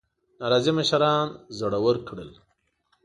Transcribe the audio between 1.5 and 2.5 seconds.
زړه ورکړل.